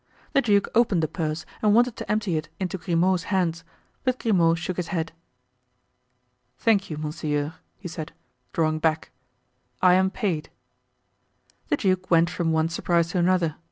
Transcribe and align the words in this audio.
The 0.33 0.41
duke 0.41 0.67
opened 0.73 1.03
the 1.03 1.07
purse 1.07 1.45
and 1.61 1.75
wanted 1.75 1.95
to 1.97 2.11
empty 2.11 2.35
it 2.35 2.49
into 2.59 2.79
Grimaud's 2.79 3.25
hands, 3.25 3.63
but 4.03 4.17
Grimaud 4.17 4.57
shook 4.57 4.77
his 4.77 4.87
head. 4.87 5.11
"Thank 6.57 6.89
you, 6.89 6.97
monseigneur," 6.97 7.53
he 7.77 7.87
said, 7.87 8.11
drawing 8.51 8.79
back; 8.79 9.11
"I 9.79 9.93
am 9.93 10.09
paid." 10.09 10.49
The 11.69 11.77
duke 11.77 12.09
went 12.09 12.31
from 12.31 12.51
one 12.51 12.69
surprise 12.69 13.09
to 13.09 13.19
another. 13.19 13.57